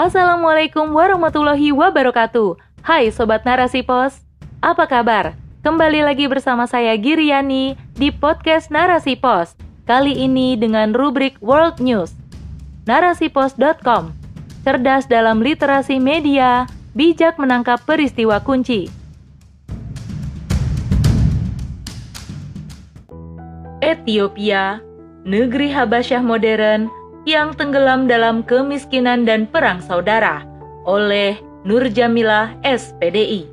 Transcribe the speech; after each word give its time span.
Assalamualaikum 0.00 0.96
warahmatullahi 0.96 1.76
wabarakatuh. 1.76 2.56
Hai 2.80 3.12
Sobat 3.12 3.44
Narasi 3.44 3.84
Pos, 3.84 4.24
apa 4.64 4.88
kabar? 4.88 5.36
Kembali 5.60 6.00
lagi 6.00 6.24
bersama 6.24 6.64
saya 6.64 6.96
Giriani 6.96 7.76
di 8.00 8.08
podcast 8.08 8.72
Narasi 8.72 9.20
Pos. 9.20 9.52
Kali 9.84 10.24
ini 10.24 10.56
dengan 10.56 10.96
rubrik 10.96 11.36
World 11.44 11.84
News. 11.84 12.16
Narasipos.com 12.88 14.16
Cerdas 14.64 15.04
dalam 15.04 15.44
literasi 15.44 16.00
media, 16.00 16.64
bijak 16.96 17.36
menangkap 17.36 17.84
peristiwa 17.84 18.40
kunci. 18.40 18.88
Ethiopia, 23.84 24.80
negeri 25.28 25.68
Habasyah 25.68 26.24
modern 26.24 26.88
yang 27.30 27.54
tenggelam 27.54 28.10
dalam 28.10 28.42
kemiskinan 28.42 29.22
dan 29.22 29.46
perang 29.46 29.78
saudara 29.78 30.42
oleh 30.82 31.38
Nur 31.62 31.86
Jamilah 31.86 32.58
SPDI. 32.66 33.46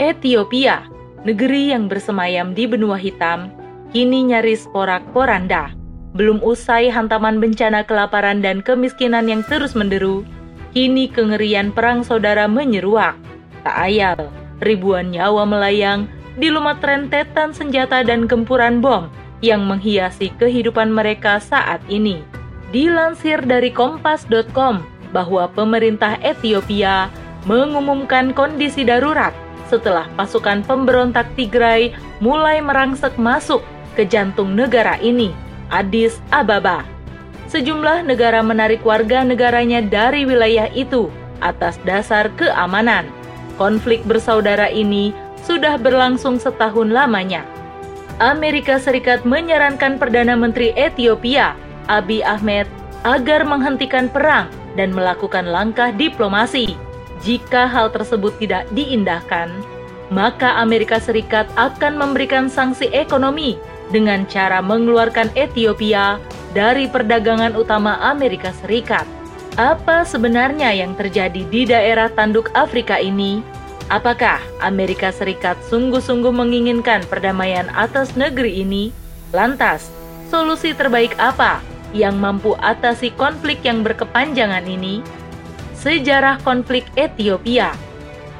Ethiopia, 0.00 0.88
negeri 1.28 1.76
yang 1.76 1.86
bersemayam 1.86 2.56
di 2.56 2.64
benua 2.64 2.96
hitam, 2.96 3.52
kini 3.92 4.24
nyaris 4.24 4.64
porak-poranda. 4.72 5.76
Belum 6.16 6.40
usai 6.40 6.88
hantaman 6.88 7.42
bencana 7.42 7.84
kelaparan 7.84 8.40
dan 8.40 8.64
kemiskinan 8.64 9.28
yang 9.28 9.44
terus 9.44 9.76
menderu, 9.76 10.24
kini 10.72 11.10
kengerian 11.12 11.74
perang 11.74 12.00
saudara 12.06 12.48
menyeruak. 12.48 13.18
Tak 13.66 13.76
ayal, 13.76 14.32
ribuan 14.64 15.12
nyawa 15.12 15.44
melayang 15.44 16.08
di 16.40 16.48
lumat 16.48 16.80
rentetan 16.80 17.52
senjata 17.52 18.00
dan 18.02 18.26
gempuran 18.26 18.80
bom 18.80 19.10
yang 19.40 19.66
menghiasi 19.66 20.30
kehidupan 20.36 20.92
mereka 20.92 21.40
saat 21.40 21.80
ini. 21.90 22.22
Dilansir 22.70 23.42
dari 23.42 23.70
kompas.com 23.70 24.82
bahwa 25.14 25.46
pemerintah 25.54 26.18
Ethiopia 26.20 27.06
mengumumkan 27.46 28.34
kondisi 28.34 28.82
darurat 28.82 29.30
setelah 29.70 30.10
pasukan 30.18 30.66
pemberontak 30.66 31.26
Tigray 31.38 31.94
mulai 32.18 32.58
merangsek 32.60 33.14
masuk 33.16 33.62
ke 33.94 34.02
jantung 34.04 34.52
negara 34.58 34.98
ini, 34.98 35.30
Addis 35.70 36.18
Ababa. 36.34 36.82
Sejumlah 37.48 38.02
negara 38.02 38.42
menarik 38.42 38.82
warga 38.82 39.22
negaranya 39.22 39.78
dari 39.78 40.26
wilayah 40.26 40.66
itu 40.74 41.06
atas 41.38 41.78
dasar 41.86 42.26
keamanan. 42.34 43.06
Konflik 43.54 44.02
bersaudara 44.02 44.66
ini 44.66 45.14
sudah 45.46 45.78
berlangsung 45.78 46.42
setahun 46.42 46.90
lamanya. 46.90 47.46
Amerika 48.22 48.78
Serikat 48.78 49.26
menyarankan 49.26 49.98
Perdana 49.98 50.38
Menteri 50.38 50.70
Ethiopia, 50.78 51.58
Abiy 51.90 52.22
Ahmed, 52.22 52.70
agar 53.02 53.42
menghentikan 53.42 54.06
perang 54.06 54.46
dan 54.78 54.94
melakukan 54.94 55.42
langkah 55.50 55.90
diplomasi. 55.90 56.78
Jika 57.26 57.66
hal 57.66 57.90
tersebut 57.90 58.38
tidak 58.38 58.70
diindahkan, 58.70 59.50
maka 60.14 60.62
Amerika 60.62 61.02
Serikat 61.02 61.50
akan 61.58 61.98
memberikan 61.98 62.46
sanksi 62.46 62.86
ekonomi 62.94 63.58
dengan 63.90 64.22
cara 64.30 64.62
mengeluarkan 64.62 65.34
Ethiopia 65.34 66.22
dari 66.54 66.86
perdagangan 66.86 67.58
utama 67.58 67.98
Amerika 67.98 68.54
Serikat. 68.62 69.10
Apa 69.58 70.06
sebenarnya 70.06 70.70
yang 70.70 70.94
terjadi 70.94 71.42
di 71.50 71.66
daerah 71.66 72.06
tanduk 72.10 72.50
Afrika 72.54 73.02
ini? 73.02 73.42
Apakah 73.92 74.40
Amerika 74.64 75.12
Serikat 75.12 75.60
sungguh-sungguh 75.68 76.32
menginginkan 76.32 77.04
perdamaian 77.04 77.68
atas 77.76 78.16
negeri 78.16 78.64
ini? 78.64 78.88
Lantas, 79.36 79.92
solusi 80.32 80.72
terbaik 80.72 81.12
apa 81.20 81.60
yang 81.92 82.16
mampu 82.16 82.56
atasi 82.64 83.12
konflik 83.12 83.60
yang 83.60 83.84
berkepanjangan 83.84 84.64
ini? 84.64 85.04
Sejarah 85.76 86.40
konflik 86.40 86.88
Ethiopia 86.96 87.76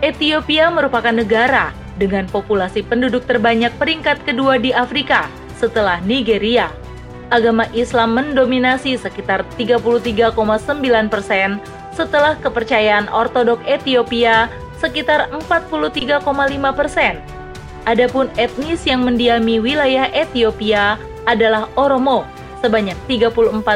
Ethiopia 0.01 0.73
merupakan 0.73 1.13
negara 1.13 1.77
dengan 2.01 2.25
populasi 2.27 2.83
penduduk 2.85 3.29
terbanyak 3.29 3.71
peringkat 3.79 4.25
kedua 4.27 4.57
di 4.57 4.73
Afrika 4.73 5.29
setelah 5.61 6.01
Nigeria. 6.03 6.73
Agama 7.33 7.65
Islam 7.73 8.17
mendominasi 8.17 9.01
sekitar 9.01 9.45
33,9 9.57 10.35
persen 11.09 11.57
setelah 11.95 12.37
kepercayaan 12.37 13.09
ortodok 13.09 13.63
Ethiopia 13.65 14.51
sekitar 14.85 15.33
43,5 15.33 16.21
persen. 16.77 17.25
Adapun 17.89 18.29
etnis 18.37 18.85
yang 18.85 19.01
mendiami 19.01 19.57
wilayah 19.57 20.13
Ethiopia 20.13 21.01
adalah 21.25 21.73
Oromo 21.77 22.29
sebanyak 22.61 22.97
34,4 23.09 23.73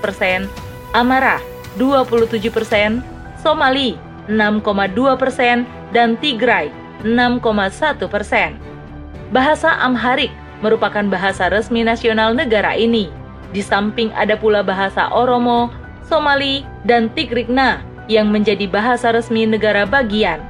persen, 0.00 0.48
Amara 0.92 1.40
27 1.80 2.52
persen, 2.52 3.00
Somali 3.40 3.96
6,2 4.28 5.20
persen, 5.20 5.68
dan 5.92 6.16
Tigray 6.20 6.72
6,1 7.04 8.08
persen. 8.08 8.56
Bahasa 9.32 9.76
Amharik 9.84 10.32
merupakan 10.64 11.04
bahasa 11.12 11.52
resmi 11.52 11.84
nasional 11.84 12.32
negara 12.32 12.72
ini. 12.72 13.12
Di 13.52 13.60
samping 13.60 14.12
ada 14.16 14.36
pula 14.36 14.64
bahasa 14.64 15.12
Oromo, 15.12 15.68
Somali, 16.08 16.64
dan 16.88 17.12
Tigrigna 17.12 17.95
yang 18.06 18.30
menjadi 18.30 18.70
bahasa 18.70 19.14
resmi 19.14 19.46
negara 19.46 19.86
bagian. 19.86 20.42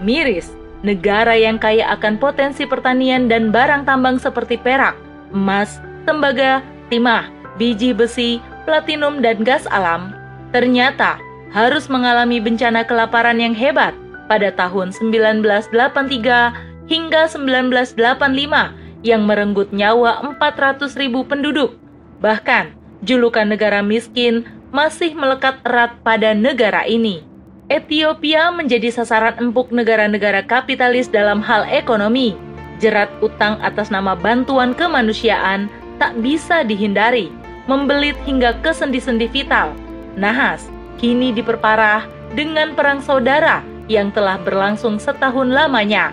Miris, 0.00 0.52
negara 0.86 1.34
yang 1.34 1.58
kaya 1.58 1.88
akan 1.98 2.20
potensi 2.20 2.64
pertanian 2.64 3.26
dan 3.26 3.50
barang 3.50 3.88
tambang 3.88 4.20
seperti 4.20 4.60
perak, 4.60 4.94
emas, 5.34 5.82
tembaga, 6.06 6.62
timah, 6.88 7.26
biji 7.58 7.92
besi, 7.92 8.38
platinum, 8.68 9.24
dan 9.24 9.42
gas 9.42 9.66
alam, 9.72 10.14
ternyata 10.54 11.18
harus 11.50 11.88
mengalami 11.88 12.38
bencana 12.38 12.84
kelaparan 12.84 13.40
yang 13.40 13.56
hebat 13.56 13.96
pada 14.28 14.52
tahun 14.52 14.92
1983 14.92 16.52
hingga 16.88 17.22
1985 17.28 18.76
yang 19.02 19.22
merenggut 19.24 19.72
nyawa 19.72 20.20
400 20.36 21.00
ribu 21.00 21.24
penduduk. 21.24 21.80
Bahkan, 22.20 22.74
julukan 23.06 23.46
negara 23.46 23.80
miskin 23.80 24.44
masih 24.68 25.16
melekat 25.16 25.60
erat 25.64 25.96
pada 26.04 26.36
negara 26.36 26.84
ini. 26.84 27.24
Ethiopia 27.68 28.48
menjadi 28.48 28.88
sasaran 28.88 29.36
empuk 29.36 29.68
negara-negara 29.68 30.40
kapitalis 30.44 31.08
dalam 31.08 31.44
hal 31.44 31.68
ekonomi. 31.68 32.32
Jerat 32.80 33.12
utang 33.20 33.60
atas 33.60 33.92
nama 33.92 34.16
bantuan 34.16 34.72
kemanusiaan 34.72 35.68
tak 36.00 36.16
bisa 36.24 36.64
dihindari, 36.64 37.28
membelit 37.68 38.16
hingga 38.24 38.56
ke 38.64 38.72
sendi-sendi 38.72 39.28
vital. 39.28 39.74
Nahas, 40.16 40.64
kini 40.96 41.34
diperparah 41.34 42.08
dengan 42.32 42.72
perang 42.72 43.04
saudara 43.04 43.60
yang 43.90 44.08
telah 44.12 44.40
berlangsung 44.40 44.96
setahun 44.96 45.52
lamanya. 45.52 46.12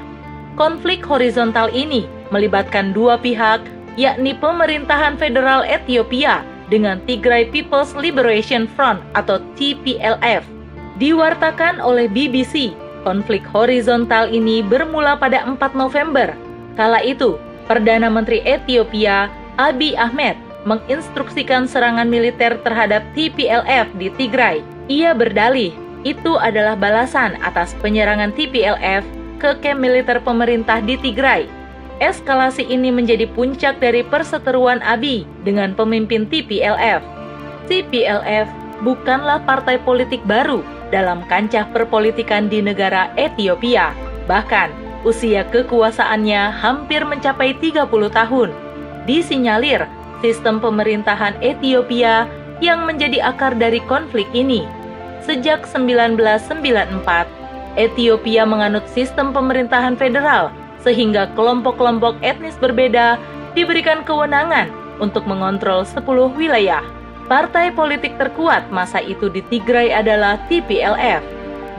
Konflik 0.59 1.03
horizontal 1.03 1.71
ini 1.71 2.07
melibatkan 2.31 2.95
dua 2.95 3.19
pihak, 3.19 3.63
yakni 3.95 4.35
pemerintahan 4.35 5.15
federal 5.15 5.63
Ethiopia 5.67 6.43
dengan 6.69 7.01
Tigray 7.03 7.49
People's 7.53 7.93
Liberation 7.97 8.65
Front 8.73 9.01
atau 9.13 9.41
TPLF. 9.57 10.45
Diwartakan 10.97 11.83
oleh 11.83 12.07
BBC, 12.07 12.71
konflik 13.03 13.43
horizontal 13.51 14.31
ini 14.31 14.63
bermula 14.63 15.19
pada 15.19 15.43
4 15.43 15.75
November. 15.75 16.31
Kala 16.79 17.03
itu, 17.03 17.35
Perdana 17.65 18.07
Menteri 18.07 18.45
Ethiopia 18.45 19.27
Abiy 19.57 19.97
Ahmed 19.97 20.37
menginstruksikan 20.65 21.69
serangan 21.69 22.09
militer 22.09 22.57
terhadap 22.65 23.05
TPLF 23.13 23.89
di 23.97 24.09
Tigray. 24.13 24.61
Ia 24.89 25.13
berdalih 25.13 25.73
itu 26.05 26.37
adalah 26.37 26.77
balasan 26.77 27.37
atas 27.41 27.73
penyerangan 27.81 28.33
TPLF 28.33 29.01
ke 29.41 29.57
kem 29.61 29.81
militer 29.81 30.21
pemerintah 30.21 30.81
di 30.81 30.97
Tigray 31.01 31.64
Eskalasi 32.03 32.67
ini 32.67 32.91
menjadi 32.91 33.23
puncak 33.23 33.79
dari 33.79 34.03
perseteruan 34.03 34.83
ABI 34.83 35.23
dengan 35.47 35.71
pemimpin 35.71 36.27
TPLF. 36.27 36.99
TPLF 37.71 38.51
bukanlah 38.83 39.39
partai 39.47 39.79
politik 39.79 40.19
baru 40.27 40.59
dalam 40.91 41.23
kancah 41.31 41.63
perpolitikan 41.71 42.51
di 42.51 42.59
negara 42.59 43.07
Ethiopia. 43.15 43.95
Bahkan, 44.27 44.75
usia 45.07 45.47
kekuasaannya 45.47 46.51
hampir 46.51 47.07
mencapai 47.07 47.55
30 47.63 47.87
tahun. 48.11 48.49
Disinyalir 49.07 49.87
sistem 50.19 50.59
pemerintahan 50.59 51.39
Ethiopia 51.39 52.27
yang 52.59 52.83
menjadi 52.83 53.23
akar 53.23 53.55
dari 53.55 53.79
konflik 53.87 54.27
ini. 54.35 54.67
Sejak 55.23 55.63
1994, 55.63 57.23
Ethiopia 57.79 58.43
menganut 58.43 58.83
sistem 58.91 59.31
pemerintahan 59.31 59.95
federal 59.95 60.51
sehingga 60.85 61.33
kelompok-kelompok 61.33 62.21
etnis 62.21 62.53
berbeda 62.61 63.17
diberikan 63.57 64.05
kewenangan 64.05 64.69
untuk 65.01 65.25
mengontrol 65.25 65.81
10 65.81 66.05
wilayah. 66.37 66.85
Partai 67.25 67.73
politik 67.73 68.21
terkuat 68.21 68.69
masa 68.69 69.01
itu 69.01 69.33
di 69.33 69.41
Tigray 69.49 69.89
adalah 69.89 70.37
TPLF. 70.45 71.25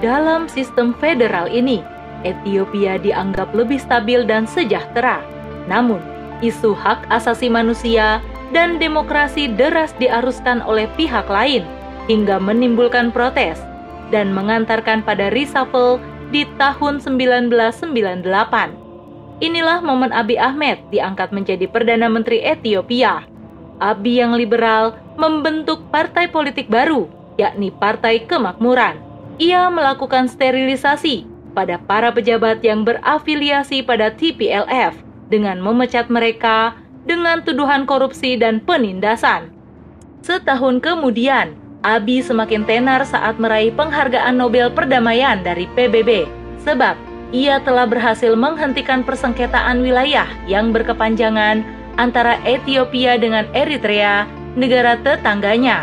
Dalam 0.03 0.51
sistem 0.51 0.91
federal 0.99 1.47
ini, 1.47 1.87
Ethiopia 2.27 2.99
dianggap 2.99 3.55
lebih 3.55 3.79
stabil 3.79 4.27
dan 4.27 4.51
sejahtera. 4.51 5.23
Namun, 5.71 6.03
isu 6.43 6.75
hak 6.75 7.07
asasi 7.15 7.47
manusia 7.47 8.19
dan 8.51 8.83
demokrasi 8.83 9.47
deras 9.55 9.95
diaruskan 10.03 10.61
oleh 10.67 10.91
pihak 10.99 11.31
lain. 11.31 11.63
hingga 12.07 12.39
menimbulkan 12.39 13.11
protes 13.11 13.59
dan 14.15 14.31
mengantarkan 14.31 15.03
pada 15.03 15.27
reshuffle 15.35 15.99
di 16.31 16.47
tahun 16.55 17.03
1998. 17.03 18.86
Inilah 19.37 19.85
momen 19.85 20.17
Abiy 20.17 20.41
Ahmed 20.41 20.81
diangkat 20.89 21.29
menjadi 21.29 21.69
Perdana 21.69 22.09
Menteri 22.09 22.41
Ethiopia. 22.41 23.29
Abiy 23.77 24.25
yang 24.25 24.33
liberal 24.33 24.97
membentuk 25.21 25.85
partai 25.93 26.33
politik 26.33 26.73
baru, 26.73 27.05
yakni 27.37 27.69
Partai 27.69 28.25
Kemakmuran. 28.25 28.97
Ia 29.37 29.69
melakukan 29.69 30.33
sterilisasi 30.33 31.29
pada 31.53 31.77
para 31.77 32.09
pejabat 32.09 32.65
yang 32.65 32.89
berafiliasi 32.89 33.85
pada 33.85 34.09
TPLF 34.09 34.97
dengan 35.29 35.61
memecat 35.61 36.09
mereka 36.09 36.73
dengan 37.05 37.45
tuduhan 37.45 37.85
korupsi 37.85 38.41
dan 38.41 38.65
penindasan. 38.65 39.53
Setahun 40.25 40.81
kemudian, 40.81 41.53
Abiy 41.85 42.25
semakin 42.25 42.65
tenar 42.65 43.05
saat 43.05 43.37
meraih 43.37 43.69
penghargaan 43.77 44.41
Nobel 44.41 44.73
Perdamaian 44.73 45.45
dari 45.45 45.69
PBB, 45.77 46.25
sebab 46.65 46.97
ia 47.35 47.59
telah 47.59 47.91
berhasil 47.91 48.39
menghentikan 48.39 49.03
persengketaan 49.03 49.83
wilayah 49.83 50.31
yang 50.47 50.71
berkepanjangan 50.71 51.67
antara 51.99 52.39
Ethiopia 52.47 53.19
dengan 53.19 53.49
Eritrea, 53.51 54.29
negara 54.55 54.95
tetangganya. 55.03 55.83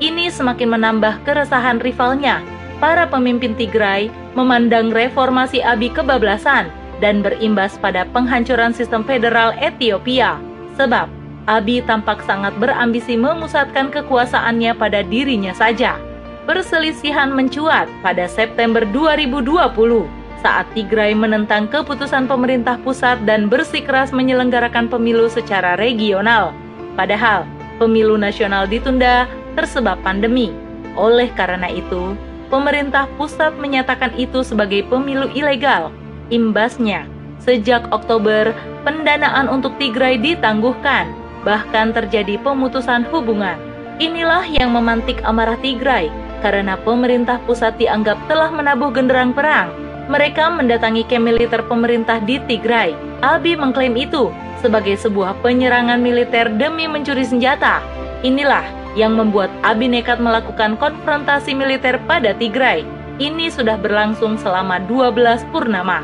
Ini 0.00 0.32
semakin 0.32 0.80
menambah 0.80 1.22
keresahan 1.28 1.78
rivalnya. 1.78 2.40
Para 2.80 3.04
pemimpin 3.04 3.52
Tigray 3.52 4.08
memandang 4.32 4.88
reformasi 4.88 5.60
Abi 5.60 5.92
kebablasan 5.92 6.72
dan 7.04 7.20
berimbas 7.20 7.76
pada 7.76 8.08
penghancuran 8.08 8.72
sistem 8.72 9.04
federal 9.04 9.52
Ethiopia. 9.60 10.40
Sebab 10.80 11.12
Abi 11.44 11.84
tampak 11.84 12.24
sangat 12.24 12.56
berambisi 12.56 13.20
memusatkan 13.20 13.92
kekuasaannya 13.92 14.72
pada 14.80 15.04
dirinya 15.04 15.52
saja. 15.52 16.00
Perselisihan 16.48 17.36
mencuat 17.36 17.84
pada 18.00 18.24
September 18.24 18.82
2020 18.88 20.19
saat 20.40 20.66
Tigray 20.72 21.12
menentang 21.12 21.68
keputusan 21.68 22.24
pemerintah 22.24 22.80
pusat 22.80 23.20
dan 23.28 23.46
bersikeras 23.46 24.10
menyelenggarakan 24.10 24.88
pemilu 24.88 25.28
secara 25.28 25.76
regional. 25.76 26.56
Padahal, 26.96 27.44
pemilu 27.76 28.16
nasional 28.16 28.64
ditunda 28.64 29.28
tersebab 29.54 30.00
pandemi. 30.00 30.50
Oleh 30.96 31.28
karena 31.36 31.68
itu, 31.68 32.16
pemerintah 32.48 33.06
pusat 33.20 33.54
menyatakan 33.60 34.10
itu 34.16 34.40
sebagai 34.42 34.82
pemilu 34.88 35.28
ilegal. 35.36 35.92
Imbasnya, 36.32 37.04
sejak 37.38 37.86
Oktober, 37.92 38.56
pendanaan 38.82 39.46
untuk 39.46 39.76
Tigray 39.76 40.16
ditangguhkan, 40.18 41.12
bahkan 41.44 41.92
terjadi 41.92 42.40
pemutusan 42.40 43.06
hubungan. 43.12 43.60
Inilah 44.00 44.48
yang 44.48 44.72
memantik 44.72 45.20
amarah 45.28 45.60
Tigray 45.60 46.08
karena 46.40 46.80
pemerintah 46.80 47.36
pusat 47.44 47.76
dianggap 47.76 48.16
telah 48.24 48.48
menabuh 48.48 48.88
genderang 48.88 49.36
perang 49.36 49.89
mereka 50.10 50.50
mendatangi 50.50 51.06
kem 51.06 51.22
militer 51.22 51.62
pemerintah 51.70 52.18
di 52.18 52.42
Tigray. 52.42 52.90
Abi 53.22 53.54
mengklaim 53.54 53.94
itu 53.94 54.34
sebagai 54.58 54.98
sebuah 54.98 55.38
penyerangan 55.38 56.02
militer 56.02 56.50
demi 56.58 56.90
mencuri 56.90 57.22
senjata. 57.22 57.78
Inilah 58.26 58.66
yang 58.98 59.14
membuat 59.14 59.54
Abi 59.62 59.86
nekat 59.86 60.18
melakukan 60.18 60.74
konfrontasi 60.82 61.54
militer 61.54 62.02
pada 62.10 62.34
Tigray. 62.34 62.82
Ini 63.22 63.54
sudah 63.54 63.78
berlangsung 63.78 64.34
selama 64.34 64.82
12 64.90 65.46
purnama. 65.54 66.02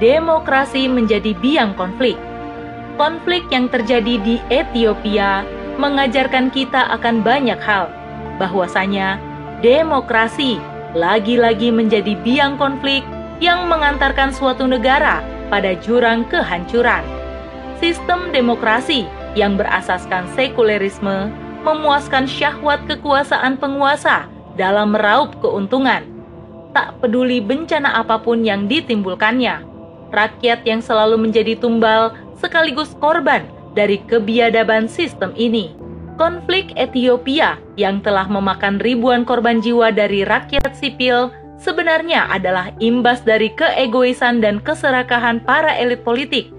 Demokrasi 0.00 0.88
menjadi 0.88 1.36
biang 1.36 1.76
konflik. 1.76 2.16
Konflik 2.96 3.44
yang 3.52 3.68
terjadi 3.68 4.16
di 4.24 4.40
Ethiopia 4.48 5.44
mengajarkan 5.76 6.50
kita 6.50 6.90
akan 6.96 7.22
banyak 7.22 7.58
hal, 7.62 7.90
bahwasanya 8.42 9.20
demokrasi 9.62 10.58
lagi-lagi 10.94 11.70
menjadi 11.70 12.18
biang 12.26 12.58
konflik 12.58 13.06
yang 13.38 13.70
mengantarkan 13.70 14.34
suatu 14.34 14.66
negara 14.66 15.22
pada 15.48 15.74
jurang 15.78 16.26
kehancuran. 16.26 17.02
Sistem 17.78 18.34
demokrasi 18.34 19.06
yang 19.38 19.54
berasaskan 19.54 20.26
sekulerisme 20.34 21.30
memuaskan 21.62 22.26
syahwat 22.26 22.82
kekuasaan 22.90 23.58
penguasa 23.58 24.26
dalam 24.58 24.94
meraup 24.94 25.38
keuntungan. 25.38 26.02
Tak 26.74 26.98
peduli 26.98 27.38
bencana 27.38 28.02
apa 28.02 28.18
pun 28.20 28.42
yang 28.42 28.66
ditimbulkannya, 28.66 29.62
rakyat 30.10 30.66
yang 30.66 30.82
selalu 30.82 31.16
menjadi 31.16 31.54
tumbal 31.58 32.14
sekaligus 32.38 32.94
korban 32.98 33.46
dari 33.78 34.02
kebiadaban 34.06 34.90
sistem 34.90 35.30
ini. 35.38 35.74
Konflik 36.18 36.74
Ethiopia 36.74 37.62
yang 37.78 38.02
telah 38.02 38.26
memakan 38.26 38.82
ribuan 38.82 39.22
korban 39.22 39.62
jiwa 39.62 39.94
dari 39.94 40.26
rakyat 40.26 40.74
sipil 40.74 41.30
sebenarnya 41.58 42.30
adalah 42.30 42.72
imbas 42.78 43.22
dari 43.26 43.50
keegoisan 43.52 44.40
dan 44.40 44.62
keserakahan 44.62 45.42
para 45.42 45.74
elit 45.76 46.06
politik. 46.06 46.50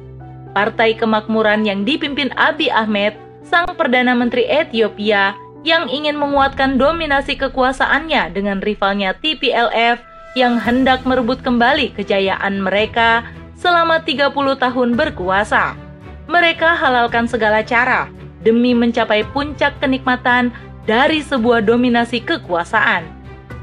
Partai 0.53 0.97
Kemakmuran 0.97 1.63
yang 1.63 1.87
dipimpin 1.87 2.29
Abiy 2.35 2.69
Ahmed, 2.69 3.15
sang 3.47 3.69
Perdana 3.73 4.13
Menteri 4.13 4.45
Ethiopia, 4.45 5.33
yang 5.63 5.91
ingin 5.91 6.15
menguatkan 6.15 6.79
dominasi 6.79 7.35
kekuasaannya 7.35 8.31
dengan 8.31 8.63
rivalnya 8.63 9.15
TPLF 9.19 9.99
yang 10.37 10.61
hendak 10.61 11.03
merebut 11.03 11.41
kembali 11.41 11.95
kejayaan 11.97 12.63
mereka 12.63 13.25
selama 13.59 13.99
30 14.03 14.31
tahun 14.35 14.89
berkuasa. 14.95 15.75
Mereka 16.29 16.77
halalkan 16.79 17.25
segala 17.25 17.65
cara 17.65 18.07
demi 18.45 18.71
mencapai 18.71 19.27
puncak 19.35 19.75
kenikmatan 19.83 20.53
dari 20.87 21.19
sebuah 21.19 21.65
dominasi 21.65 22.23
kekuasaan. 22.23 23.18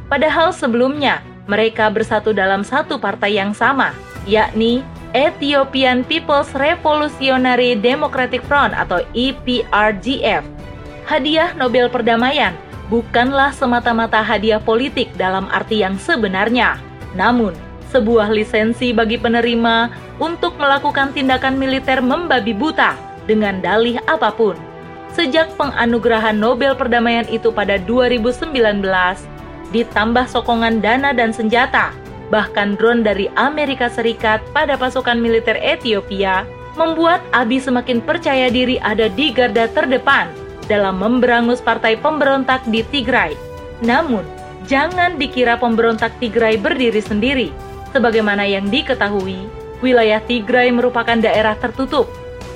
Padahal 0.06 0.54
sebelumnya 0.54 1.22
mereka 1.50 1.90
bersatu 1.90 2.30
dalam 2.30 2.62
satu 2.62 2.98
partai 2.98 3.38
yang 3.38 3.50
sama, 3.50 3.90
yakni 4.26 4.82
Ethiopian 5.14 6.02
People's 6.06 6.50
Revolutionary 6.54 7.78
Democratic 7.78 8.42
Front 8.46 8.74
atau 8.74 9.02
EPRDF. 9.14 10.44
Hadiah 11.06 11.54
Nobel 11.54 11.86
Perdamaian 11.86 12.54
bukanlah 12.90 13.54
semata-mata 13.54 14.22
hadiah 14.22 14.62
politik 14.62 15.10
dalam 15.14 15.46
arti 15.50 15.82
yang 15.82 15.98
sebenarnya, 15.98 16.78
namun 17.14 17.54
sebuah 17.90 18.30
lisensi 18.34 18.90
bagi 18.90 19.16
penerima 19.16 19.90
untuk 20.18 20.58
melakukan 20.58 21.14
tindakan 21.14 21.54
militer 21.54 22.02
membabi 22.02 22.50
buta 22.50 22.98
dengan 23.24 23.62
dalih 23.62 23.98
apa 24.10 24.30
pun. 24.34 24.58
Sejak 25.14 25.48
penganugerahan 25.56 26.36
Nobel 26.36 26.76
Perdamaian 26.76 27.24
itu 27.32 27.48
pada 27.48 27.80
2019, 27.80 28.52
ditambah 29.74 30.30
sokongan 30.30 30.78
dana 30.82 31.10
dan 31.10 31.34
senjata, 31.34 31.90
bahkan 32.30 32.74
drone 32.74 33.02
dari 33.06 33.30
Amerika 33.38 33.86
Serikat 33.90 34.42
pada 34.50 34.74
pasukan 34.74 35.18
militer 35.18 35.58
Ethiopia, 35.58 36.46
membuat 36.76 37.24
Abi 37.32 37.58
semakin 37.58 38.04
percaya 38.04 38.52
diri 38.52 38.76
ada 38.82 39.08
di 39.08 39.32
garda 39.32 39.66
terdepan 39.72 40.28
dalam 40.66 40.98
memberangus 41.00 41.62
partai 41.62 41.96
pemberontak 41.96 42.62
di 42.68 42.84
Tigray. 42.92 43.32
Namun, 43.80 44.26
jangan 44.66 45.16
dikira 45.16 45.56
pemberontak 45.56 46.12
Tigray 46.18 46.58
berdiri 46.60 47.00
sendiri. 47.00 47.48
Sebagaimana 47.94 48.44
yang 48.44 48.68
diketahui, 48.68 49.48
wilayah 49.80 50.20
Tigray 50.20 50.68
merupakan 50.74 51.16
daerah 51.16 51.56
tertutup. 51.56 52.10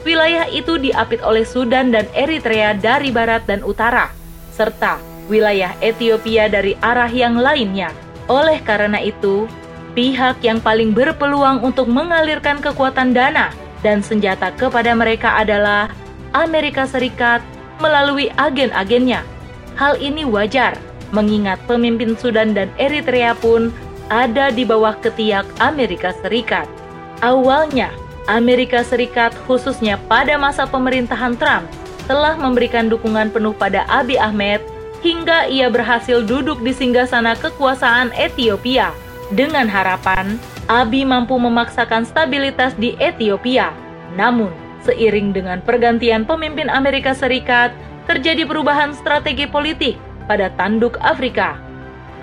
Wilayah 0.04 0.48
itu 0.48 0.80
diapit 0.80 1.20
oleh 1.20 1.44
Sudan 1.44 1.92
dan 1.92 2.08
Eritrea 2.16 2.72
dari 2.72 3.12
barat 3.12 3.44
dan 3.44 3.60
utara, 3.60 4.08
serta 4.48 5.09
wilayah 5.30 5.72
Ethiopia 5.78 6.50
dari 6.50 6.74
arah 6.82 7.08
yang 7.08 7.38
lainnya. 7.38 7.94
Oleh 8.26 8.58
karena 8.66 8.98
itu, 8.98 9.46
pihak 9.94 10.42
yang 10.42 10.58
paling 10.58 10.90
berpeluang 10.90 11.62
untuk 11.62 11.86
mengalirkan 11.86 12.58
kekuatan 12.58 13.14
dana 13.14 13.54
dan 13.86 14.02
senjata 14.02 14.50
kepada 14.58 14.92
mereka 14.92 15.38
adalah 15.38 15.88
Amerika 16.34 16.84
Serikat 16.84 17.40
melalui 17.78 18.28
agen-agennya. 18.34 19.22
Hal 19.78 19.96
ini 20.02 20.26
wajar, 20.26 20.76
mengingat 21.14 21.62
pemimpin 21.64 22.18
Sudan 22.18 22.52
dan 22.52 22.68
Eritrea 22.76 23.32
pun 23.38 23.72
ada 24.10 24.50
di 24.50 24.66
bawah 24.66 24.94
ketiak 24.98 25.46
Amerika 25.62 26.12
Serikat. 26.20 26.66
Awalnya, 27.22 27.88
Amerika 28.28 28.84
Serikat 28.84 29.32
khususnya 29.48 29.96
pada 30.06 30.36
masa 30.36 30.68
pemerintahan 30.68 31.34
Trump 31.38 31.66
telah 32.06 32.34
memberikan 32.34 32.90
dukungan 32.90 33.30
penuh 33.30 33.54
pada 33.54 33.86
Abiy 33.86 34.18
Ahmed 34.18 34.60
hingga 35.00 35.48
ia 35.48 35.72
berhasil 35.72 36.24
duduk 36.24 36.60
di 36.60 36.72
singgasana 36.72 37.36
kekuasaan 37.40 38.12
Ethiopia 38.16 38.92
dengan 39.32 39.66
harapan 39.70 40.36
Abi 40.70 41.02
mampu 41.02 41.34
memaksakan 41.34 42.06
stabilitas 42.06 42.78
di 42.78 42.94
Ethiopia. 43.02 43.74
Namun, 44.14 44.54
seiring 44.86 45.34
dengan 45.34 45.58
pergantian 45.58 46.22
pemimpin 46.22 46.70
Amerika 46.70 47.10
Serikat, 47.10 47.74
terjadi 48.06 48.46
perubahan 48.46 48.94
strategi 48.94 49.50
politik 49.50 49.98
pada 50.30 50.46
tanduk 50.54 50.94
Afrika. 51.02 51.58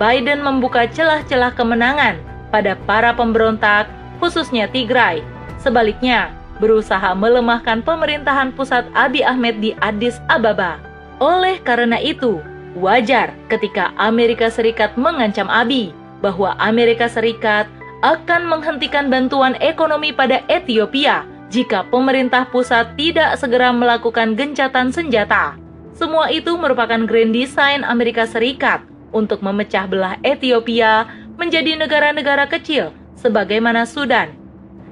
Biden 0.00 0.40
membuka 0.40 0.88
celah-celah 0.88 1.52
kemenangan 1.52 2.16
pada 2.48 2.72
para 2.88 3.12
pemberontak, 3.12 3.84
khususnya 4.16 4.64
Tigray. 4.64 5.20
Sebaliknya, 5.60 6.32
berusaha 6.56 7.12
melemahkan 7.12 7.84
pemerintahan 7.84 8.56
pusat 8.56 8.88
Abiy 8.96 9.28
Ahmed 9.28 9.60
di 9.60 9.76
Addis 9.84 10.16
Ababa. 10.32 10.80
Oleh 11.20 11.60
karena 11.60 12.00
itu, 12.00 12.40
Wajar 12.76 13.32
ketika 13.48 13.96
Amerika 13.96 14.52
Serikat 14.52 14.98
mengancam 15.00 15.48
Abi 15.48 15.96
bahwa 16.20 16.52
Amerika 16.60 17.08
Serikat 17.08 17.64
akan 18.04 18.46
menghentikan 18.46 19.08
bantuan 19.08 19.56
ekonomi 19.58 20.12
pada 20.12 20.44
Ethiopia 20.46 21.24
jika 21.48 21.88
pemerintah 21.88 22.44
pusat 22.52 22.92
tidak 22.94 23.40
segera 23.40 23.72
melakukan 23.72 24.36
gencatan 24.36 24.92
senjata. 24.92 25.56
Semua 25.96 26.30
itu 26.30 26.54
merupakan 26.54 27.02
grand 27.08 27.34
design 27.34 27.82
Amerika 27.82 28.28
Serikat 28.28 28.84
untuk 29.10 29.42
memecah 29.42 29.88
belah 29.88 30.14
Ethiopia 30.22 31.08
menjadi 31.40 31.74
negara-negara 31.74 32.46
kecil 32.46 32.94
sebagaimana 33.18 33.88
Sudan. 33.88 34.30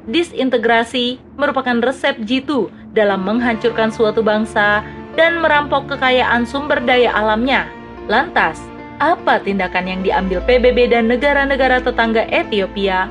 Disintegrasi 0.06 1.18
merupakan 1.38 1.78
resep 1.82 2.18
jitu 2.26 2.70
dalam 2.94 3.22
menghancurkan 3.22 3.90
suatu 3.90 4.22
bangsa 4.22 4.82
dan 5.16 5.40
merampok 5.40 5.88
kekayaan 5.90 6.44
sumber 6.44 6.78
daya 6.84 7.10
alamnya. 7.16 7.66
Lantas, 8.06 8.60
apa 9.02 9.42
tindakan 9.42 9.88
yang 9.88 10.00
diambil 10.00 10.40
PBB 10.44 10.92
dan 10.92 11.08
negara-negara 11.10 11.82
tetangga 11.82 12.28
Ethiopia? 12.32 13.08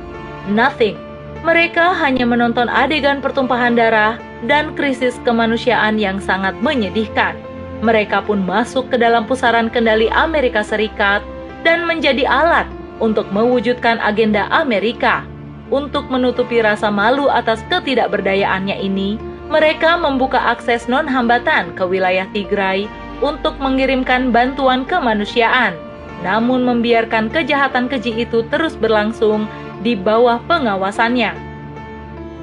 Nothing. 0.50 0.98
Mereka 1.46 1.94
hanya 2.02 2.26
menonton 2.26 2.66
adegan 2.66 3.22
pertumpahan 3.22 3.78
darah 3.78 4.18
dan 4.50 4.74
krisis 4.74 5.14
kemanusiaan 5.22 5.94
yang 6.00 6.18
sangat 6.18 6.58
menyedihkan. 6.58 7.38
Mereka 7.84 8.24
pun 8.24 8.40
masuk 8.42 8.88
ke 8.88 8.96
dalam 8.96 9.28
pusaran 9.28 9.68
kendali 9.68 10.08
Amerika 10.10 10.64
Serikat 10.64 11.20
dan 11.62 11.84
menjadi 11.84 12.24
alat 12.24 12.66
untuk 12.98 13.28
mewujudkan 13.30 14.00
agenda 14.00 14.48
Amerika. 14.48 15.22
Untuk 15.66 16.06
menutupi 16.08 16.62
rasa 16.62 16.94
malu 16.94 17.26
atas 17.26 17.60
ketidakberdayaannya 17.68 18.78
ini, 18.80 19.18
mereka 19.46 19.94
membuka 19.94 20.42
akses 20.42 20.90
non-hambatan 20.90 21.74
ke 21.78 21.84
wilayah 21.86 22.26
Tigray 22.34 22.90
untuk 23.22 23.56
mengirimkan 23.62 24.34
bantuan 24.34 24.82
kemanusiaan, 24.84 25.72
namun 26.20 26.66
membiarkan 26.66 27.30
kejahatan 27.30 27.86
keji 27.86 28.26
itu 28.26 28.42
terus 28.50 28.74
berlangsung 28.76 29.46
di 29.80 29.94
bawah 29.94 30.42
pengawasannya. 30.50 31.32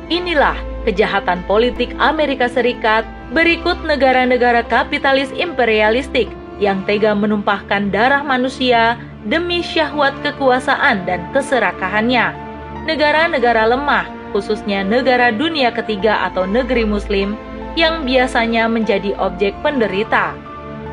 Inilah 0.10 0.56
kejahatan 0.88 1.44
politik 1.48 1.92
Amerika 2.00 2.48
Serikat 2.48 3.08
berikut 3.32 3.80
negara-negara 3.84 4.64
kapitalis 4.68 5.32
imperialistik 5.36 6.30
yang 6.62 6.86
tega 6.86 7.18
menumpahkan 7.18 7.90
darah 7.90 8.22
manusia 8.22 8.96
demi 9.26 9.64
syahwat 9.64 10.14
kekuasaan 10.22 11.08
dan 11.08 11.24
keserakahannya. 11.34 12.36
Negara-negara 12.84 13.64
lemah, 13.72 14.06
khususnya 14.34 14.82
negara 14.82 15.30
dunia 15.30 15.70
ketiga 15.70 16.26
atau 16.28 16.50
negeri 16.50 16.84
muslim, 16.84 17.38
yang 17.78 18.04
biasanya 18.04 18.66
menjadi 18.66 19.14
objek 19.22 19.54
penderita 19.62 20.34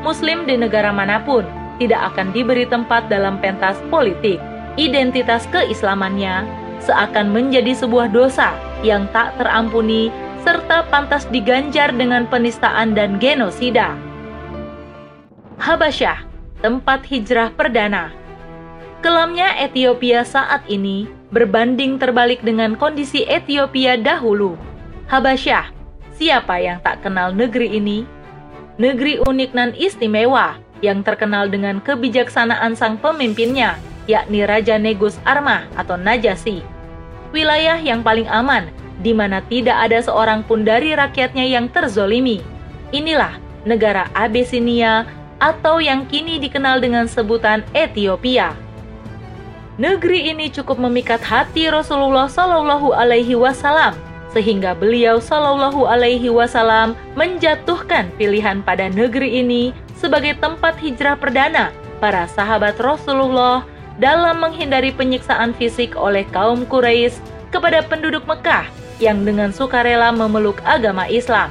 Muslim 0.01 0.49
di 0.49 0.57
negara 0.57 0.89
mana 0.89 1.21
pun 1.21 1.45
tidak 1.77 2.13
akan 2.13 2.33
diberi 2.33 2.65
tempat 2.65 3.05
dalam 3.09 3.37
pentas 3.37 3.77
politik. 3.93 4.41
Identitas 4.81 5.45
keislamannya 5.53 6.45
seakan 6.81 7.29
menjadi 7.29 7.77
sebuah 7.77 8.09
dosa 8.09 8.57
yang 8.81 9.05
tak 9.13 9.37
terampuni 9.37 10.09
serta 10.41 10.89
pantas 10.89 11.29
diganjar 11.29 11.93
dengan 11.93 12.25
penistaan 12.25 12.97
dan 12.97 13.21
genosida. 13.21 13.93
Habasyah, 15.61 16.25
tempat 16.65 17.05
hijrah 17.05 17.53
perdana. 17.53 18.09
Kelamnya 19.01 19.57
Ethiopia 19.57 20.21
saat 20.21 20.61
ini 20.69 21.09
berbanding 21.33 21.97
terbalik 21.97 22.45
dengan 22.45 22.77
kondisi 22.77 23.25
Ethiopia 23.25 23.97
dahulu. 23.97 24.53
Habasyah, 25.09 25.73
siapa 26.13 26.61
yang 26.61 26.77
tak 26.85 27.01
kenal 27.01 27.33
negeri 27.33 27.81
ini 27.81 28.05
negeri 28.77 29.17
unik 29.25 29.51
dan 29.57 29.73
istimewa 29.73 30.61
yang 30.85 31.01
terkenal 31.01 31.49
dengan 31.49 31.81
kebijaksanaan 31.81 32.77
sang 32.77 33.01
pemimpinnya, 33.01 33.81
yakni 34.05 34.45
Raja 34.45 34.77
Negus 34.77 35.17
Armah 35.25 35.65
atau 35.73 35.97
Najasi. 35.97 36.61
Wilayah 37.33 37.81
yang 37.81 38.05
paling 38.05 38.29
aman, 38.29 38.69
di 39.01 39.17
mana 39.17 39.41
tidak 39.49 39.81
ada 39.81 39.97
seorang 39.97 40.45
pun 40.45 40.61
dari 40.61 40.93
rakyatnya 40.93 41.49
yang 41.49 41.73
terzolimi. 41.73 42.37
Inilah 42.93 43.37
negara 43.65 44.13
Abyssinia 44.13 45.09
atau 45.41 45.81
yang 45.81 46.05
kini 46.05 46.37
dikenal 46.37 46.77
dengan 46.77 47.09
sebutan 47.09 47.65
Ethiopia. 47.73 48.53
Negeri 49.79 50.27
ini 50.35 50.51
cukup 50.51 50.83
memikat 50.83 51.23
hati 51.23 51.71
Rasulullah 51.71 52.27
Shallallahu 52.27 52.91
Alaihi 52.91 53.39
Wasallam 53.39 53.95
sehingga 54.35 54.75
beliau 54.75 55.23
Shallallahu 55.23 55.87
Alaihi 55.87 56.27
Wasallam 56.27 56.91
menjatuhkan 57.15 58.11
pilihan 58.19 58.59
pada 58.67 58.91
negeri 58.91 59.39
ini 59.39 59.71
sebagai 59.95 60.35
tempat 60.43 60.75
hijrah 60.75 61.15
perdana 61.15 61.71
para 62.03 62.27
sahabat 62.27 62.75
Rasulullah 62.83 63.63
dalam 63.95 64.43
menghindari 64.43 64.91
penyiksaan 64.91 65.55
fisik 65.55 65.95
oleh 65.95 66.27
kaum 66.35 66.67
Quraisy 66.67 67.23
kepada 67.55 67.79
penduduk 67.79 68.27
Mekah 68.27 68.67
yang 68.99 69.23
dengan 69.23 69.55
sukarela 69.55 70.11
memeluk 70.11 70.59
agama 70.67 71.07
Islam. 71.07 71.47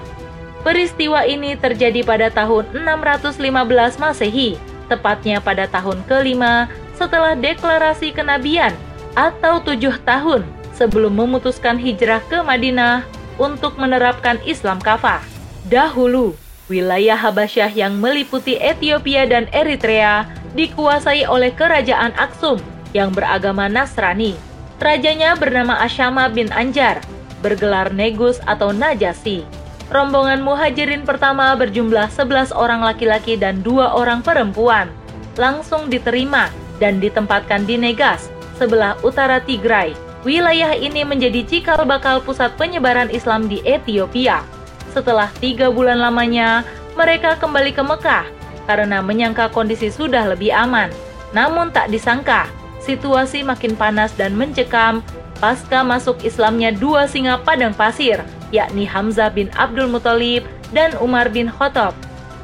Peristiwa 0.60 1.24
ini 1.24 1.56
terjadi 1.56 2.04
pada 2.04 2.28
tahun 2.28 2.68
615 2.84 3.96
Masehi, 3.96 4.60
tepatnya 4.92 5.40
pada 5.40 5.64
tahun 5.64 6.04
kelima 6.04 6.68
setelah 7.00 7.33
deklarasi 7.33 8.12
kenabian 8.12 8.76
atau 9.16 9.64
tujuh 9.64 9.97
tahun 10.04 10.45
sebelum 10.76 11.16
memutuskan 11.16 11.80
hijrah 11.80 12.21
ke 12.28 12.45
Madinah 12.45 13.09
untuk 13.40 13.80
menerapkan 13.80 14.37
Islam 14.45 14.76
kafah. 14.76 15.25
Dahulu, 15.73 16.37
wilayah 16.69 17.16
Habasyah 17.16 17.73
yang 17.73 17.97
meliputi 17.97 18.61
Ethiopia 18.61 19.25
dan 19.25 19.49
Eritrea 19.57 20.28
dikuasai 20.52 21.25
oleh 21.25 21.57
kerajaan 21.57 22.12
Aksum 22.21 22.61
yang 22.92 23.16
beragama 23.16 23.64
Nasrani. 23.73 24.37
Rajanya 24.80 25.37
bernama 25.37 25.76
Asyama 25.80 26.28
bin 26.33 26.49
Anjar, 26.52 27.00
bergelar 27.40 27.92
Negus 27.92 28.40
atau 28.45 28.73
Najasi. 28.73 29.45
Rombongan 29.92 30.40
muhajirin 30.40 31.02
pertama 31.02 31.52
berjumlah 31.59 32.09
11 32.14 32.54
orang 32.54 32.80
laki-laki 32.80 33.35
dan 33.37 33.61
dua 33.61 33.92
orang 33.92 34.23
perempuan. 34.23 34.88
Langsung 35.35 35.90
diterima 35.90 36.49
dan 36.82 36.99
ditempatkan 36.99 37.68
di 37.68 37.76
Negas, 37.76 38.32
sebelah 38.56 38.96
utara 39.04 39.38
Tigray, 39.44 39.92
Wilayah 40.20 40.76
ini 40.76 41.00
menjadi 41.00 41.40
cikal 41.49 41.88
bakal 41.88 42.20
pusat 42.20 42.52
penyebaran 42.60 43.08
Islam 43.08 43.49
di 43.49 43.64
Ethiopia. 43.64 44.44
Setelah 44.92 45.32
tiga 45.40 45.72
bulan 45.72 45.96
lamanya, 45.96 46.60
mereka 46.92 47.40
kembali 47.40 47.72
ke 47.72 47.80
Mekah 47.80 48.26
karena 48.68 49.00
menyangka 49.00 49.49
kondisi 49.49 49.88
sudah 49.88 50.28
lebih 50.28 50.52
aman. 50.52 50.92
Namun 51.32 51.72
tak 51.72 51.88
disangka, 51.88 52.52
situasi 52.84 53.40
makin 53.40 53.72
panas 53.72 54.12
dan 54.12 54.37
mencekam 54.37 55.00
pasca 55.40 55.80
masuk 55.80 56.20
Islamnya 56.20 56.68
dua 56.76 57.08
singa 57.08 57.40
padang 57.40 57.72
pasir, 57.72 58.20
yakni 58.52 58.84
Hamzah 58.84 59.32
bin 59.32 59.49
Abdul 59.56 59.88
Muthalib 59.88 60.44
dan 60.76 60.92
Umar 61.00 61.32
bin 61.32 61.49
Khattab. 61.49 61.96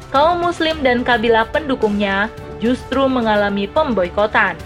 Kaum 0.09 0.41
muslim 0.41 0.81
dan 0.81 1.05
kabilah 1.05 1.45
pendukungnya 1.53 2.31
justru 2.59 3.05
mengalami 3.05 3.65
pemboikotan. 3.69 4.57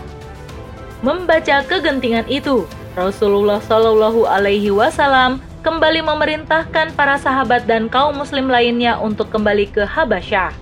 Membaca 1.01 1.65
kegentingan 1.65 2.29
itu, 2.29 2.69
Rasulullah 2.93 3.57
Shallallahu 3.63 4.27
Alaihi 4.27 4.69
Wasallam 4.69 5.41
kembali 5.65 6.05
memerintahkan 6.05 6.93
para 6.93 7.17
sahabat 7.17 7.65
dan 7.65 7.89
kaum 7.89 8.17
muslim 8.17 8.51
lainnya 8.51 8.97
untuk 8.99 9.29
kembali 9.33 9.69
ke 9.71 9.83
Habasyah. 9.87 10.53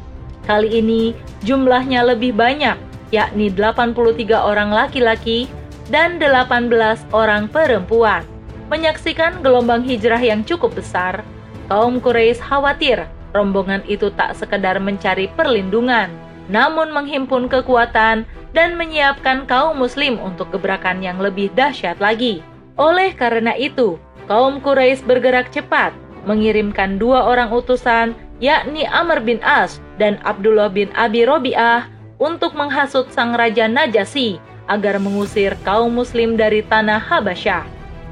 Kali 0.47 0.79
ini 0.79 1.13
jumlahnya 1.43 2.03
lebih 2.03 2.35
banyak, 2.35 2.77
yakni 3.11 3.51
83 3.51 3.95
orang 4.39 4.69
laki-laki 4.71 5.51
dan 5.89 6.21
18 6.21 6.71
orang 7.11 7.49
perempuan. 7.49 8.23
Menyaksikan 8.69 9.41
gelombang 9.41 9.81
hijrah 9.81 10.21
yang 10.21 10.45
cukup 10.45 10.77
besar, 10.77 11.25
kaum 11.65 11.97
Quraisy 11.97 12.37
khawatir 12.37 13.09
rombongan 13.33 13.85
itu 13.85 14.09
tak 14.13 14.37
sekedar 14.37 14.77
mencari 14.81 15.29
perlindungan, 15.33 16.09
namun 16.49 16.89
menghimpun 16.89 17.45
kekuatan 17.45 18.25
dan 18.51 18.69
menyiapkan 18.73 19.45
kaum 19.45 19.77
muslim 19.77 20.17
untuk 20.17 20.49
gebrakan 20.49 20.99
yang 21.05 21.21
lebih 21.21 21.53
dahsyat 21.53 22.01
lagi. 22.01 22.41
Oleh 22.75 23.13
karena 23.13 23.53
itu, 23.53 24.01
kaum 24.25 24.57
Quraisy 24.57 25.05
bergerak 25.05 25.53
cepat, 25.53 25.93
mengirimkan 26.25 26.97
dua 26.97 27.29
orang 27.29 27.53
utusan, 27.53 28.17
yakni 28.41 28.89
Amr 28.89 29.21
bin 29.21 29.37
As 29.45 29.77
dan 30.01 30.17
Abdullah 30.25 30.73
bin 30.73 30.89
Abi 30.97 31.23
Robi'ah, 31.23 31.85
untuk 32.19 32.57
menghasut 32.57 33.13
sang 33.13 33.37
Raja 33.37 33.69
Najasi 33.69 34.41
agar 34.67 34.97
mengusir 34.99 35.55
kaum 35.63 35.93
muslim 35.93 36.35
dari 36.35 36.65
tanah 36.65 36.99
Habasyah. 36.99 37.63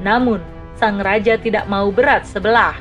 Namun, 0.01 0.41
sang 0.77 1.01
raja 1.01 1.37
tidak 1.37 1.65
mau 1.65 1.89
berat 1.89 2.25
sebelah. 2.25 2.77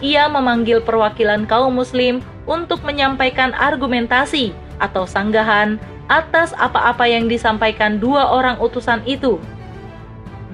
Ia 0.00 0.30
memanggil 0.30 0.80
perwakilan 0.80 1.44
kaum 1.44 1.76
muslim 1.76 2.24
untuk 2.46 2.80
menyampaikan 2.86 3.52
argumentasi 3.52 4.54
atau 4.80 5.04
sanggahan 5.04 5.76
atas 6.10 6.50
apa-apa 6.58 7.06
yang 7.06 7.30
disampaikan 7.30 8.02
dua 8.02 8.34
orang 8.34 8.58
utusan 8.58 9.04
itu. 9.06 9.38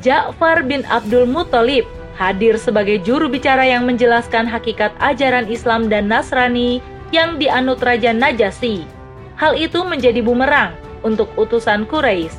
Ja'far 0.05 0.67
bin 0.69 0.85
Abdul 0.93 1.25
Muthalib 1.25 1.89
hadir 2.21 2.61
sebagai 2.61 3.01
juru 3.01 3.33
bicara 3.33 3.65
yang 3.65 3.89
menjelaskan 3.89 4.45
hakikat 4.45 4.93
ajaran 5.01 5.49
Islam 5.49 5.89
dan 5.89 6.13
Nasrani 6.13 6.85
yang 7.15 7.41
dianut 7.41 7.81
Raja 7.81 8.13
Najasi. 8.13 8.85
Hal 9.37 9.57
itu 9.57 9.85
menjadi 9.85 10.21
bumerang 10.25 10.77
untuk 11.05 11.29
utusan 11.37 11.85
Quraisy. 11.89 12.37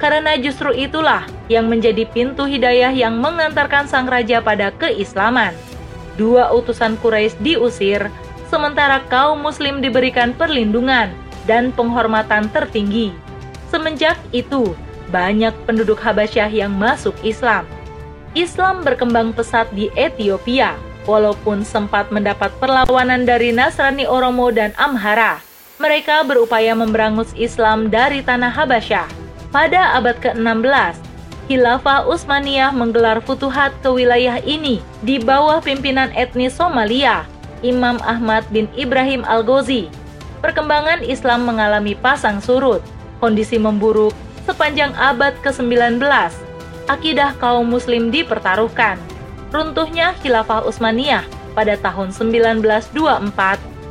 Karena 0.00 0.36
justru 0.40 0.72
itulah 0.72 1.28
yang 1.52 1.68
menjadi 1.68 2.08
pintu 2.08 2.48
hidayah 2.48 2.92
yang 2.92 3.20
mengantarkan 3.20 3.84
sang 3.84 4.08
raja 4.08 4.40
pada 4.40 4.72
keislaman. 4.80 5.52
Dua 6.16 6.52
utusan 6.56 6.96
Quraisy 7.00 7.36
diusir, 7.44 8.08
sementara 8.50 8.98
kaum 9.06 9.38
muslim 9.38 9.78
diberikan 9.78 10.34
perlindungan 10.34 11.14
dan 11.46 11.70
penghormatan 11.70 12.50
tertinggi. 12.50 13.14
Semenjak 13.70 14.18
itu, 14.34 14.74
banyak 15.14 15.54
penduduk 15.64 16.02
Habasyah 16.02 16.50
yang 16.50 16.74
masuk 16.74 17.14
Islam. 17.22 17.62
Islam 18.34 18.82
berkembang 18.82 19.30
pesat 19.30 19.70
di 19.70 19.86
Ethiopia, 19.94 20.74
walaupun 21.06 21.62
sempat 21.62 22.10
mendapat 22.10 22.50
perlawanan 22.58 23.22
dari 23.22 23.54
Nasrani 23.54 24.04
Oromo 24.04 24.50
dan 24.50 24.74
Amhara. 24.76 25.38
Mereka 25.80 26.28
berupaya 26.28 26.76
memberangus 26.76 27.32
Islam 27.38 27.88
dari 27.88 28.20
tanah 28.20 28.52
Habasyah. 28.52 29.08
Pada 29.50 29.96
abad 29.96 30.14
ke-16, 30.20 31.00
Khilafah 31.50 32.06
Utsmaniyah 32.06 32.70
menggelar 32.70 33.18
futuhat 33.18 33.74
ke 33.82 33.90
wilayah 33.90 34.38
ini 34.46 34.78
di 35.02 35.18
bawah 35.18 35.58
pimpinan 35.58 36.14
etnis 36.14 36.54
Somalia, 36.54 37.26
Imam 37.60 38.00
Ahmad 38.04 38.46
bin 38.48 38.66
Ibrahim 38.76 39.24
Al-Ghazi. 39.28 39.92
Perkembangan 40.40 41.04
Islam 41.04 41.44
mengalami 41.44 41.92
pasang 41.92 42.40
surut, 42.40 42.80
kondisi 43.20 43.60
memburuk 43.60 44.16
sepanjang 44.48 44.96
abad 44.96 45.36
ke-19 45.44 46.00
akidah 46.88 47.36
kaum 47.38 47.68
muslim 47.68 48.08
dipertaruhkan. 48.08 48.96
Runtuhnya 49.52 50.16
khilafah 50.24 50.64
Utsmaniyah 50.64 51.22
pada 51.52 51.76
tahun 51.78 52.14
1924 52.14 52.80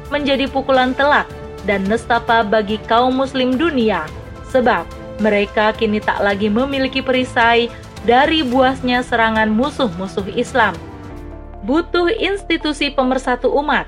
menjadi 0.10 0.46
pukulan 0.50 0.92
telak 0.98 1.30
dan 1.68 1.86
nestapa 1.86 2.42
bagi 2.42 2.82
kaum 2.88 3.14
muslim 3.14 3.60
dunia 3.60 4.08
sebab 4.50 4.88
mereka 5.20 5.76
kini 5.76 6.00
tak 6.00 6.24
lagi 6.24 6.48
memiliki 6.48 7.04
perisai 7.04 7.68
dari 8.08 8.42
buasnya 8.42 9.04
serangan 9.04 9.52
musuh-musuh 9.52 10.32
Islam. 10.34 10.74
Butuh 11.70 12.10
institusi 12.18 12.90
pemersatu 12.90 13.46
umat. 13.62 13.86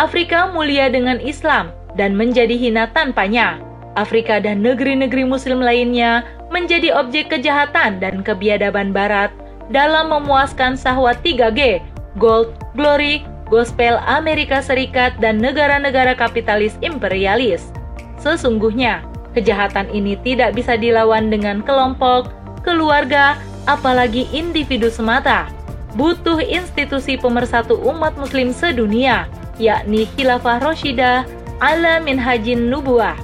Afrika 0.00 0.48
mulia 0.48 0.88
dengan 0.88 1.20
Islam 1.20 1.68
dan 1.92 2.16
menjadi 2.16 2.56
hina 2.56 2.88
tanpanya. 2.88 3.60
Afrika 4.00 4.40
dan 4.40 4.64
negeri-negeri 4.64 5.28
muslim 5.28 5.60
lainnya 5.60 6.24
menjadi 6.48 6.88
objek 6.96 7.28
kejahatan 7.28 8.00
dan 8.00 8.24
kebiadaban 8.24 8.96
barat 8.96 9.28
dalam 9.68 10.08
memuaskan 10.08 10.72
sahwat 10.72 11.20
3G, 11.20 11.84
gold, 12.16 12.48
glory, 12.72 13.20
gospel 13.52 14.00
Amerika 14.08 14.64
Serikat 14.64 15.12
dan 15.20 15.36
negara-negara 15.36 16.16
kapitalis 16.16 16.80
imperialis. 16.80 17.76
Sesungguhnya, 18.24 19.04
kejahatan 19.36 19.92
ini 19.92 20.16
tidak 20.24 20.56
bisa 20.56 20.80
dilawan 20.80 21.28
dengan 21.28 21.60
kelompok, 21.60 22.32
keluarga, 22.64 23.36
apalagi 23.68 24.24
individu 24.32 24.88
semata. 24.88 25.52
Butuh 25.92 26.40
institusi 26.40 27.20
pemersatu 27.20 27.76
umat 27.84 28.16
muslim 28.16 28.56
sedunia, 28.56 29.28
yakni 29.60 30.08
Khilafah 30.16 30.64
Roshidah 30.64 31.28
ala 31.60 32.00
minhajin 32.00 32.72
nubuah. 32.72 33.16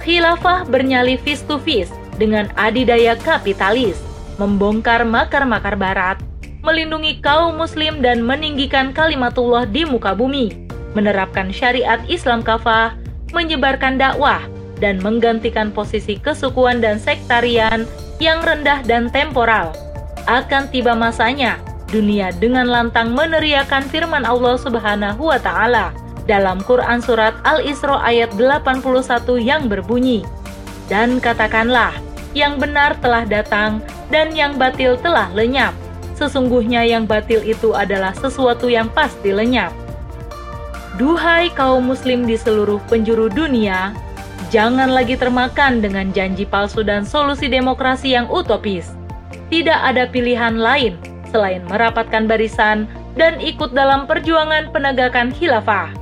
Khilafah 0.00 0.64
bernyali 0.64 1.20
face 1.20 1.44
to 1.44 1.60
face 1.60 1.92
dengan 2.16 2.48
adidaya 2.56 3.12
kapitalis, 3.20 4.00
membongkar 4.40 5.04
makar-makar 5.04 5.76
barat, 5.76 6.16
melindungi 6.64 7.20
kaum 7.20 7.60
muslim 7.60 8.00
dan 8.00 8.24
meninggikan 8.24 8.96
kalimatullah 8.96 9.68
di 9.68 9.84
muka 9.84 10.16
bumi, 10.16 10.48
menerapkan 10.96 11.52
syariat 11.52 12.00
Islam 12.08 12.40
kafah, 12.40 12.96
menyebarkan 13.36 14.00
dakwah, 14.00 14.40
dan 14.80 14.96
menggantikan 15.04 15.68
posisi 15.76 16.16
kesukuan 16.16 16.80
dan 16.80 16.96
sektarian 16.96 17.84
yang 18.16 18.40
rendah 18.40 18.80
dan 18.88 19.12
temporal. 19.12 19.76
Akan 20.24 20.68
tiba 20.72 20.92
masanya 20.96 21.67
dunia 21.88 22.32
dengan 22.36 22.68
lantang 22.68 23.16
meneriakan 23.16 23.84
firman 23.88 24.28
Allah 24.28 24.56
Subhanahu 24.60 25.32
wa 25.32 25.40
taala 25.40 25.90
dalam 26.28 26.60
Quran 26.60 27.00
surat 27.00 27.32
Al-Isra 27.42 28.04
ayat 28.04 28.36
81 28.36 29.40
yang 29.40 29.66
berbunyi, 29.66 30.22
"Dan 30.92 31.16
katakanlah, 31.18 31.96
yang 32.36 32.60
benar 32.60 32.96
telah 33.00 33.24
datang 33.24 33.80
dan 34.12 34.32
yang 34.36 34.60
batil 34.60 34.94
telah 35.00 35.32
lenyap. 35.32 35.72
Sesungguhnya 36.18 36.82
yang 36.82 37.06
batil 37.06 37.40
itu 37.46 37.72
adalah 37.72 38.10
sesuatu 38.12 38.66
yang 38.66 38.90
pasti 38.90 39.30
lenyap. 39.30 39.70
Duhai 40.98 41.54
kaum 41.54 41.86
muslim 41.86 42.26
di 42.26 42.34
seluruh 42.34 42.82
penjuru 42.90 43.30
dunia, 43.30 43.94
jangan 44.50 44.90
lagi 44.90 45.14
termakan 45.14 45.78
dengan 45.78 46.10
janji 46.10 46.42
palsu 46.42 46.82
dan 46.82 47.06
solusi 47.06 47.46
demokrasi 47.46 48.18
yang 48.18 48.26
utopis. 48.26 48.90
Tidak 49.48 49.78
ada 49.78 50.10
pilihan 50.10 50.58
lain 50.58 50.98
selain 51.28 51.62
merapatkan 51.68 52.26
barisan 52.26 52.88
dan 53.14 53.38
ikut 53.38 53.76
dalam 53.76 54.08
perjuangan 54.08 54.72
penegakan 54.72 55.30
khilafah. 55.30 55.92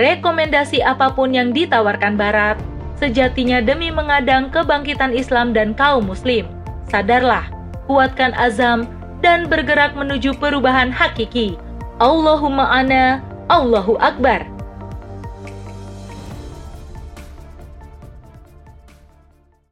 Rekomendasi 0.00 0.80
apa 0.80 1.12
pun 1.12 1.34
yang 1.34 1.52
ditawarkan 1.52 2.16
Barat 2.16 2.56
sejatinya 3.00 3.64
demi 3.64 3.88
mengadang 3.88 4.52
kebangkitan 4.52 5.16
Islam 5.16 5.56
dan 5.56 5.72
kaum 5.72 6.04
muslim. 6.04 6.44
Sadarlah, 6.92 7.48
kuatkan 7.88 8.36
azam, 8.36 8.84
dan 9.24 9.48
bergerak 9.48 9.96
menuju 9.96 10.36
perubahan 10.36 10.92
hakiki. 10.92 11.56
Allahumma 12.00 12.68
ana, 12.68 13.24
Allahu 13.48 13.96
Akbar. 14.00 14.44